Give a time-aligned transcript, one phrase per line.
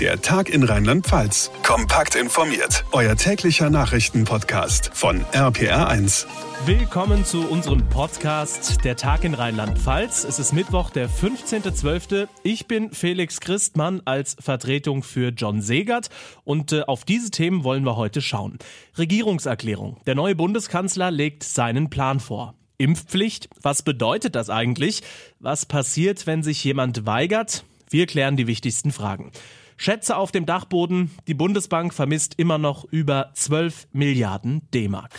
[0.00, 1.52] Der Tag in Rheinland-Pfalz.
[1.62, 2.84] Kompakt informiert.
[2.90, 6.26] Euer täglicher Nachrichtenpodcast von RPR1.
[6.66, 10.24] Willkommen zu unserem Podcast Der Tag in Rheinland-Pfalz.
[10.24, 12.26] Es ist Mittwoch, der 15.12.
[12.42, 16.08] Ich bin Felix Christmann als Vertretung für John Segert
[16.42, 18.58] und äh, auf diese Themen wollen wir heute schauen.
[18.98, 19.98] Regierungserklärung.
[20.06, 22.54] Der neue Bundeskanzler legt seinen Plan vor.
[22.78, 23.48] Impfpflicht?
[23.62, 25.02] Was bedeutet das eigentlich?
[25.38, 27.64] Was passiert, wenn sich jemand weigert?
[27.90, 29.30] Wir klären die wichtigsten Fragen.
[29.76, 35.18] Schätze auf dem Dachboden, die Bundesbank vermisst immer noch über 12 Milliarden D-Mark.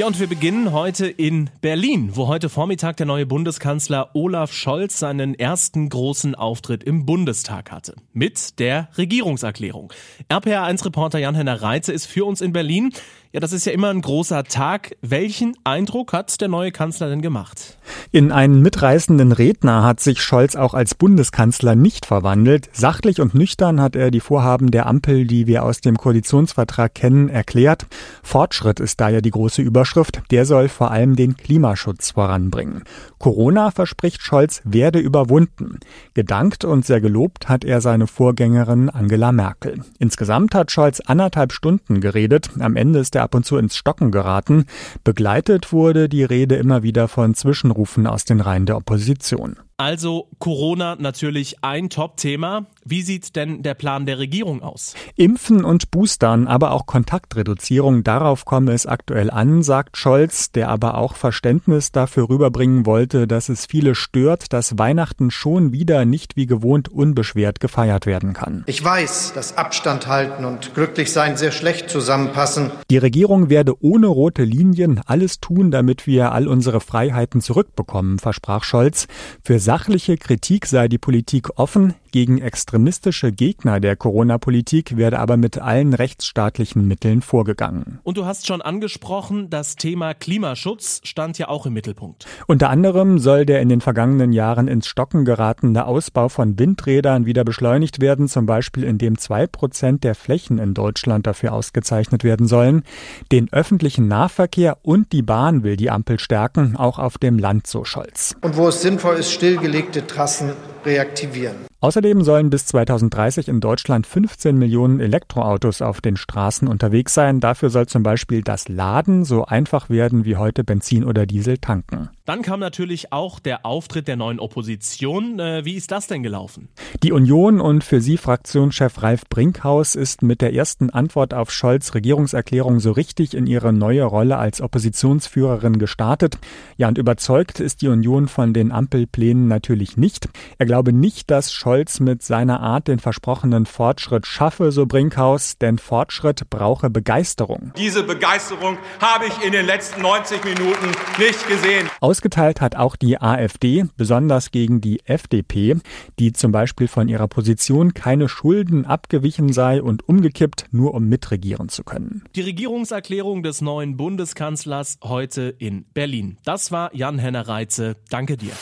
[0.00, 4.98] Ja, und wir beginnen heute in Berlin, wo heute Vormittag der neue Bundeskanzler Olaf Scholz
[4.98, 7.96] seinen ersten großen Auftritt im Bundestag hatte.
[8.14, 9.92] Mit der Regierungserklärung.
[10.30, 12.94] RPR1-Reporter Jan-Henner Reitze ist für uns in Berlin.
[13.32, 14.96] Ja, das ist ja immer ein großer Tag.
[15.02, 17.78] Welchen Eindruck hat der neue Kanzler denn gemacht?
[18.10, 22.68] In einen mitreißenden Redner hat sich Scholz auch als Bundeskanzler nicht verwandelt.
[22.72, 27.28] Sachlich und nüchtern hat er die Vorhaben der Ampel, die wir aus dem Koalitionsvertrag kennen,
[27.28, 27.86] erklärt.
[28.24, 30.22] Fortschritt ist da ja die große Überschrift.
[30.32, 32.82] Der soll vor allem den Klimaschutz voranbringen.
[33.20, 35.78] Corona, verspricht Scholz, werde überwunden.
[36.14, 39.84] Gedankt und sehr gelobt hat er seine Vorgängerin Angela Merkel.
[40.00, 42.50] Insgesamt hat Scholz anderthalb Stunden geredet.
[42.58, 44.64] Am Ende ist er ab und zu ins Stocken geraten.
[45.04, 49.56] Begleitet wurde die Rede immer wieder von Zwischenrufen aus den Reihen der Opposition.
[49.80, 52.66] Also Corona natürlich ein Top-Thema.
[52.84, 54.92] Wie sieht denn der Plan der Regierung aus?
[55.16, 60.98] Impfen und Boostern, aber auch Kontaktreduzierung, darauf komme es aktuell an, sagt Scholz, der aber
[60.98, 66.44] auch Verständnis dafür rüberbringen wollte, dass es viele stört, dass Weihnachten schon wieder nicht wie
[66.44, 68.64] gewohnt unbeschwert gefeiert werden kann.
[68.66, 72.70] Ich weiß, dass Abstand halten und glücklich sein sehr schlecht zusammenpassen.
[72.90, 78.64] Die Regierung werde ohne rote Linien alles tun, damit wir all unsere Freiheiten zurückbekommen, versprach
[78.64, 79.06] Scholz.
[79.42, 85.58] Für sachliche Kritik sei die Politik offen, gegen extremistische Gegner der Corona-Politik werde aber mit
[85.58, 88.00] allen rechtsstaatlichen Mitteln vorgegangen.
[88.02, 92.26] Und du hast schon angesprochen, das Thema Klimaschutz stand ja auch im Mittelpunkt.
[92.48, 97.44] Unter anderem soll der in den vergangenen Jahren ins Stocken geratene Ausbau von Windrädern wieder
[97.44, 102.82] beschleunigt werden, zum Beispiel indem zwei Prozent der Flächen in Deutschland dafür ausgezeichnet werden sollen.
[103.30, 107.84] Den öffentlichen Nahverkehr und die Bahn will die Ampel stärken, auch auf dem Land, so
[107.84, 108.34] Scholz.
[108.40, 110.52] Und wo es sinnvoll ist, stillgelegte Trassen
[110.86, 111.69] reaktivieren.
[111.82, 117.40] Außerdem sollen bis 2030 in Deutschland 15 Millionen Elektroautos auf den Straßen unterwegs sein.
[117.40, 122.10] Dafür soll zum Beispiel das Laden so einfach werden wie heute Benzin oder Diesel tanken.
[122.26, 125.40] Dann kam natürlich auch der Auftritt der neuen Opposition.
[125.40, 126.68] Äh, wie ist das denn gelaufen?
[127.02, 131.94] Die Union und für sie Fraktionschef Ralf Brinkhaus ist mit der ersten Antwort auf Scholz
[131.94, 136.36] Regierungserklärung so richtig in ihre neue Rolle als Oppositionsführerin gestartet.
[136.76, 140.28] Ja, und überzeugt ist die Union von den Ampelplänen natürlich nicht.
[140.58, 145.56] Er glaube nicht, dass Scholz Scholz mit seiner Art den versprochenen Fortschritt schaffe, so Brinkhaus,
[145.56, 147.72] denn Fortschritt brauche Begeisterung.
[147.76, 151.88] Diese Begeisterung habe ich in den letzten 90 Minuten nicht gesehen.
[152.00, 155.76] Ausgeteilt hat auch die AfD, besonders gegen die FDP,
[156.18, 161.68] die zum Beispiel von ihrer Position keine Schulden abgewichen sei und umgekippt, nur um mitregieren
[161.68, 162.24] zu können.
[162.34, 166.36] Die Regierungserklärung des neuen Bundeskanzlers heute in Berlin.
[166.44, 167.94] Das war Jan-Henner Reitze.
[168.08, 168.54] Danke dir.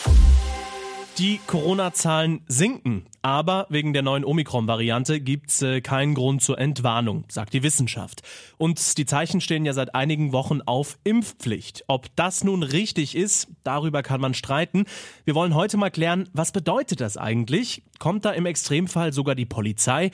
[1.17, 7.53] Die Corona-Zahlen sinken, aber wegen der neuen Omikron-Variante gibt's äh, keinen Grund zur Entwarnung, sagt
[7.53, 8.21] die Wissenschaft.
[8.57, 11.83] Und die Zeichen stehen ja seit einigen Wochen auf Impfpflicht.
[11.87, 14.85] Ob das nun richtig ist, darüber kann man streiten.
[15.25, 17.83] Wir wollen heute mal klären, was bedeutet das eigentlich?
[17.99, 20.11] Kommt da im Extremfall sogar die Polizei?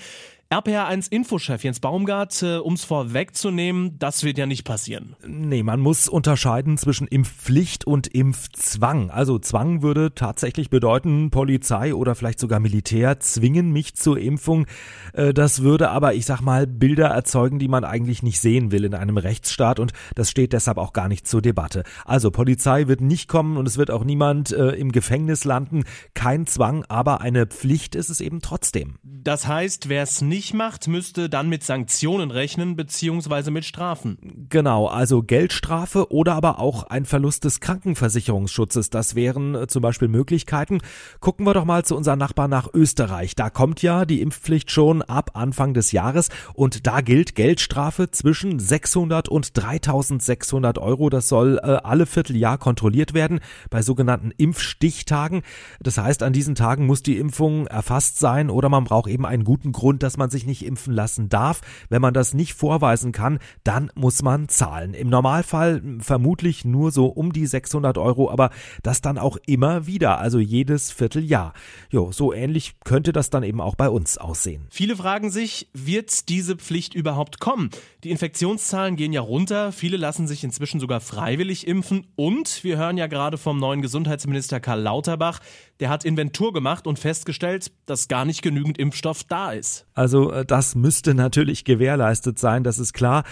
[0.52, 5.16] RPR1 Infochef Jens Baumgart, äh, um es vorwegzunehmen, das wird ja nicht passieren.
[5.28, 9.10] Nee, man muss unterscheiden zwischen Impfpflicht und Impfzwang.
[9.10, 14.68] Also Zwang würde tatsächlich bedeuten, Polizei oder vielleicht sogar Militär zwingen mich zur Impfung.
[15.14, 18.86] Äh, das würde aber, ich sag mal, Bilder erzeugen, die man eigentlich nicht sehen will
[18.86, 21.84] in einem Rechtsstaat und das steht deshalb auch gar nicht zur Debatte.
[22.06, 25.86] Also Polizei wird nicht kommen und es wird auch niemand äh, im Gefängnis landen.
[26.14, 29.00] Kein Zwang, aber eine Pflicht ist es eben trotzdem.
[29.02, 34.48] Das heißt, wer es nicht nicht macht, müsste dann mit Sanktionen rechnen beziehungsweise mit Strafen.
[34.50, 38.90] Genau, also Geldstrafe oder aber auch ein Verlust des Krankenversicherungsschutzes.
[38.90, 40.80] Das wären äh, zum Beispiel Möglichkeiten.
[41.22, 43.36] Gucken wir doch mal zu unserem Nachbarn nach Österreich.
[43.36, 48.60] Da kommt ja die Impfpflicht schon ab Anfang des Jahres und da gilt Geldstrafe zwischen
[48.60, 51.10] 600 und 3600 Euro.
[51.10, 53.40] Das soll äh, alle Vierteljahr kontrolliert werden
[53.70, 55.44] bei sogenannten Impfstichtagen.
[55.80, 59.46] Das heißt, an diesen Tagen muss die Impfung erfasst sein oder man braucht eben einen
[59.46, 61.62] guten Grund, dass man man sich nicht impfen lassen darf.
[61.90, 64.96] Wenn man das nicht vorweisen kann, dann muss man zahlen.
[64.96, 68.50] Im Normalfall vermutlich nur so um die 600 Euro, aber
[68.82, 71.54] das dann auch immer wieder, also jedes Vierteljahr.
[71.92, 74.66] Jo, so ähnlich könnte das dann eben auch bei uns aussehen.
[74.72, 77.70] Viele fragen sich, wird diese Pflicht überhaupt kommen?
[78.04, 82.98] Die Infektionszahlen gehen ja runter, viele lassen sich inzwischen sogar freiwillig impfen und wir hören
[82.98, 85.40] ja gerade vom neuen Gesundheitsminister Karl Lauterbach,
[85.80, 89.86] der hat Inventur gemacht und festgestellt, dass gar nicht genügend Impfstoff da ist.
[89.94, 93.24] Also äh, das müsste natürlich gewährleistet sein, das ist klar.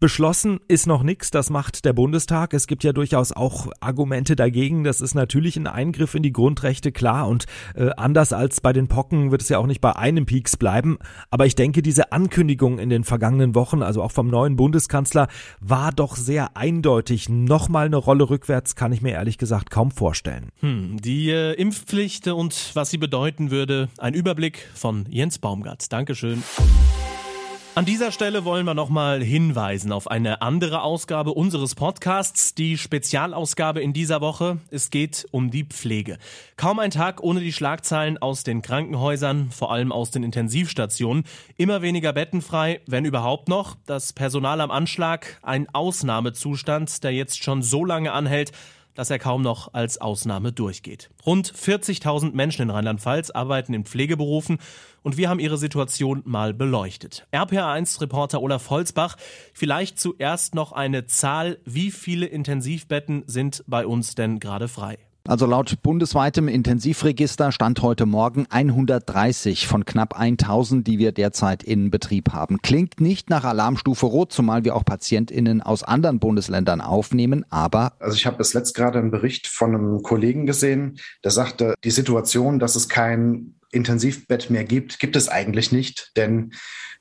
[0.00, 2.54] Beschlossen ist noch nichts, das macht der Bundestag.
[2.54, 4.84] Es gibt ja durchaus auch Argumente dagegen.
[4.84, 7.28] Das ist natürlich ein Eingriff in die Grundrechte, klar.
[7.28, 10.56] Und äh, anders als bei den Pocken wird es ja auch nicht bei einem Peaks
[10.56, 10.98] bleiben.
[11.30, 15.28] Aber ich denke, diese Ankündigung in den vergangenen Wochen, also auch vom neuen Bundeskanzler,
[15.60, 17.28] war doch sehr eindeutig.
[17.28, 20.50] Nochmal eine Rolle rückwärts kann ich mir ehrlich gesagt kaum vorstellen.
[20.60, 23.88] Hm, die äh, Impf Impfpflicht und was sie bedeuten würde.
[23.98, 25.92] Ein Überblick von Jens Baumgart.
[25.92, 26.23] Dankeschön.
[27.76, 33.82] An dieser Stelle wollen wir nochmal hinweisen auf eine andere Ausgabe unseres Podcasts, die Spezialausgabe
[33.82, 34.58] in dieser Woche.
[34.70, 36.18] Es geht um die Pflege.
[36.56, 41.24] Kaum ein Tag ohne die Schlagzeilen aus den Krankenhäusern, vor allem aus den Intensivstationen.
[41.56, 43.76] Immer weniger Betten frei, wenn überhaupt noch.
[43.86, 48.52] Das Personal am Anschlag, ein Ausnahmezustand, der jetzt schon so lange anhält,
[48.94, 51.10] dass er kaum noch als Ausnahme durchgeht.
[51.26, 54.58] Rund 40.000 Menschen in Rheinland-Pfalz arbeiten in Pflegeberufen
[55.02, 57.26] und wir haben ihre Situation mal beleuchtet.
[57.32, 59.16] RPA1-Reporter Olaf Holzbach,
[59.52, 64.98] vielleicht zuerst noch eine Zahl, wie viele Intensivbetten sind bei uns denn gerade frei?
[65.26, 71.90] Also laut bundesweitem Intensivregister stand heute Morgen 130 von knapp 1000, die wir derzeit in
[71.90, 72.60] Betrieb haben.
[72.60, 77.94] Klingt nicht nach Alarmstufe Rot, zumal wir auch PatientInnen aus anderen Bundesländern aufnehmen, aber.
[78.00, 81.90] Also ich habe bis letzt gerade einen Bericht von einem Kollegen gesehen, der sagte, die
[81.90, 86.52] Situation, dass es kein Intensivbett mehr gibt, gibt es eigentlich nicht, denn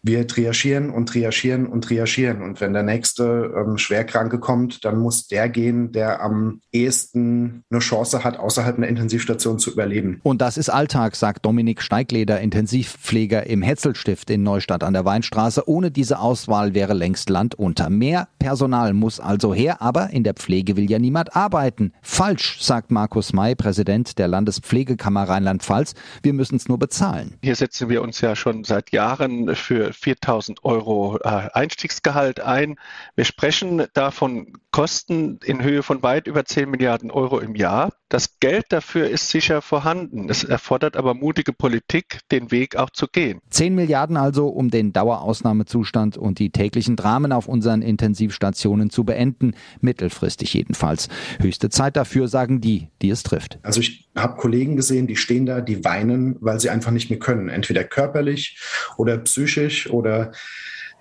[0.05, 2.41] wir triagieren und triagieren und triagieren.
[2.41, 7.79] Und wenn der nächste ähm, Schwerkranke kommt, dann muss der gehen, der am ehesten eine
[7.79, 10.19] Chance hat, außerhalb einer Intensivstation zu überleben.
[10.23, 15.69] Und das ist Alltag, sagt Dominik Steigleder, Intensivpfleger im Hetzelstift in Neustadt an der Weinstraße.
[15.69, 17.89] Ohne diese Auswahl wäre längst Land unter.
[17.89, 21.93] Mehr Personal muss also her, aber in der Pflege will ja niemand arbeiten.
[22.01, 25.93] Falsch, sagt Markus May, Präsident der Landespflegekammer Rheinland-Pfalz.
[26.23, 27.37] Wir müssen es nur bezahlen.
[27.43, 32.77] Hier setzen wir uns ja schon seit Jahren für 4000 Euro äh, Einstiegsgehalt ein.
[33.15, 37.91] Wir sprechen davon Kosten in Höhe von weit über 10 Milliarden Euro im Jahr.
[38.13, 40.29] Das Geld dafür ist sicher vorhanden.
[40.29, 43.39] Es erfordert aber mutige Politik, den Weg auch zu gehen.
[43.49, 49.55] 10 Milliarden also, um den Dauerausnahmezustand und die täglichen Dramen auf unseren Intensivstationen zu beenden.
[49.81, 51.09] Mittelfristig jedenfalls.
[51.39, 53.57] Höchste Zeit dafür, sagen die, die es trifft.
[53.63, 57.17] Also ich habe Kollegen gesehen, die stehen da, die weinen, weil sie einfach nicht mehr
[57.17, 57.49] können.
[57.49, 58.59] Entweder körperlich
[58.95, 60.33] oder psychisch oder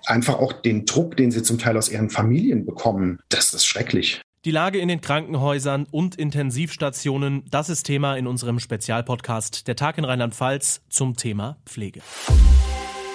[0.07, 4.23] einfach auch den Druck, den sie zum Teil aus ihren Familien bekommen, das ist schrecklich.
[4.45, 9.97] Die Lage in den Krankenhäusern und Intensivstationen, das ist Thema in unserem Spezialpodcast Der Tag
[9.97, 12.01] in Rheinland-Pfalz zum Thema Pflege.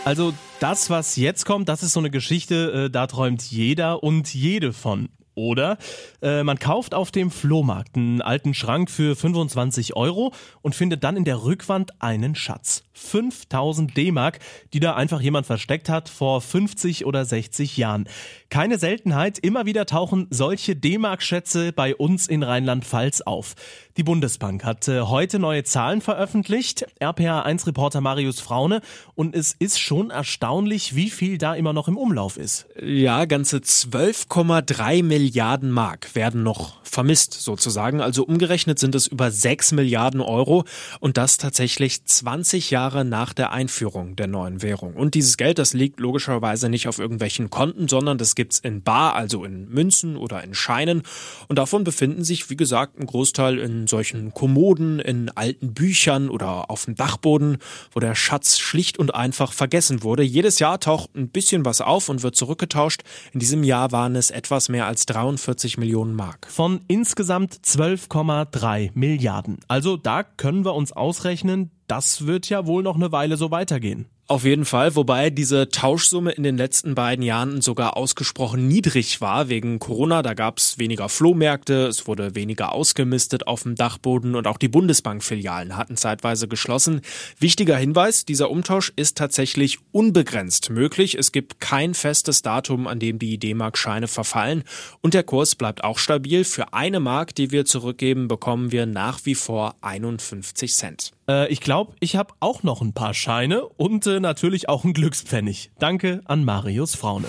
[0.07, 4.33] Also das, was jetzt kommt, das ist so eine Geschichte, äh, da träumt jeder und
[4.33, 5.11] jede von.
[5.39, 5.79] Oder
[6.21, 10.33] äh, man kauft auf dem Flohmarkt einen alten Schrank für 25 Euro
[10.63, 12.83] und findet dann in der Rückwand einen Schatz.
[12.93, 14.41] 5000 D-Mark,
[14.73, 18.09] die da einfach jemand versteckt hat vor 50 oder 60 Jahren.
[18.51, 23.55] Keine Seltenheit, immer wieder tauchen solche D-Mark-Schätze bei uns in Rheinland-Pfalz auf.
[23.97, 28.81] Die Bundesbank hat äh, heute neue Zahlen veröffentlicht, RPA1-Reporter Marius Fraune,
[29.15, 32.67] und es ist schon erstaunlich, wie viel da immer noch im Umlauf ist.
[32.81, 38.01] Ja, ganze 12,3 Milliarden Mark werden noch vermisst sozusagen.
[38.01, 40.65] Also umgerechnet sind es über 6 Milliarden Euro
[41.01, 44.95] und das tatsächlich 20 Jahre nach der Einführung der neuen Währung.
[44.95, 49.17] Und dieses Geld, das liegt logischerweise nicht auf irgendwelchen Konten, sondern das gibt's in Bar,
[49.17, 51.03] also in Münzen oder in Scheinen.
[51.47, 56.71] Und davon befinden sich, wie gesagt, ein Großteil in solchen Kommoden, in alten Büchern oder
[56.71, 57.59] auf dem Dachboden,
[57.93, 60.23] wo der Schatz schlicht und einfach vergessen wurde.
[60.23, 63.03] Jedes Jahr taucht ein bisschen was auf und wird zurückgetauscht.
[63.35, 66.47] In diesem Jahr waren es etwas mehr als 43 Millionen Mark.
[66.49, 69.59] Von insgesamt 12,3 Milliarden.
[69.67, 74.07] Also da können wir uns ausrechnen, das wird ja wohl noch eine Weile so weitergehen.
[74.31, 79.49] Auf jeden Fall, wobei diese Tauschsumme in den letzten beiden Jahren sogar ausgesprochen niedrig war
[79.49, 80.21] wegen Corona.
[80.21, 84.69] Da gab es weniger Flohmärkte, es wurde weniger ausgemistet auf dem Dachboden und auch die
[84.69, 87.01] Bundesbankfilialen hatten zeitweise geschlossen.
[87.39, 91.15] Wichtiger Hinweis, dieser Umtausch ist tatsächlich unbegrenzt möglich.
[91.15, 94.65] Es gibt kein festes Datum, an dem die D-Mark-Scheine verfallen
[95.01, 96.45] und der Kurs bleibt auch stabil.
[96.45, 101.13] Für eine Mark, die wir zurückgeben, bekommen wir nach wie vor 51 Cent.
[101.29, 104.93] Äh, ich glaube, ich habe auch noch ein paar Scheine und äh, natürlich auch ein
[104.93, 105.71] Glückspfennig.
[105.79, 107.27] Danke an Marius Fraune.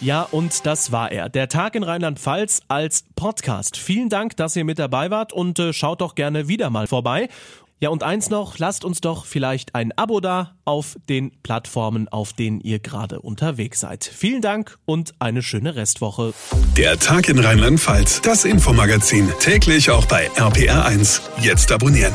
[0.00, 1.28] Ja, und das war er.
[1.28, 3.76] Der Tag in Rheinland-Pfalz als Podcast.
[3.76, 7.28] Vielen Dank, dass ihr mit dabei wart und äh, schaut doch gerne wieder mal vorbei.
[7.82, 12.32] Ja, und eins noch, lasst uns doch vielleicht ein Abo da auf den Plattformen, auf
[12.32, 14.04] denen ihr gerade unterwegs seid.
[14.04, 16.32] Vielen Dank und eine schöne Restwoche.
[16.76, 21.22] Der Tag in Rheinland-Pfalz, das Infomagazin, täglich auch bei RPR1.
[21.40, 22.14] Jetzt abonnieren.